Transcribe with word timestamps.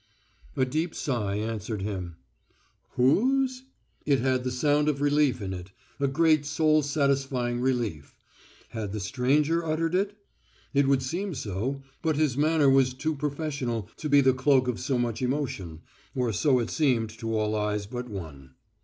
A 0.57 0.65
deep 0.65 0.95
sigh 0.95 1.35
answered 1.35 1.83
him. 1.83 2.15
Whose? 2.93 3.65
It 4.03 4.17
had 4.19 4.43
the 4.43 4.49
sound 4.49 4.89
of 4.89 4.99
relief 4.99 5.43
in 5.43 5.53
it, 5.53 5.69
a 5.99 6.07
great 6.07 6.43
soul 6.43 6.81
satisfying 6.81 7.59
relief. 7.59 8.17
Had 8.69 8.93
the 8.93 8.99
stranger 8.99 9.63
uttered 9.63 9.93
it? 9.93 10.17
It 10.73 10.87
would 10.87 11.03
seem 11.03 11.35
so, 11.35 11.83
but 12.01 12.15
his 12.15 12.35
manner 12.35 12.67
was 12.67 12.95
too 12.95 13.13
professional 13.15 13.91
to 13.97 14.09
be 14.09 14.21
the 14.21 14.33
cloak 14.33 14.67
of 14.67 14.79
so 14.79 14.97
much 14.97 15.21
emotion, 15.21 15.81
or 16.15 16.33
so 16.33 16.57
it 16.57 16.71
seemed 16.71 17.11
to 17.19 17.37
all 17.37 17.53
eyes 17.55 17.85
but 17.85 18.09
one. 18.09 18.55